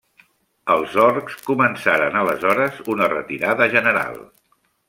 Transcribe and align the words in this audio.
Els 0.75 0.95
orcs 1.03 1.35
començaren 1.51 2.19
aleshores 2.23 2.83
una 2.97 3.13
retirada 3.15 3.73
general. 3.79 4.23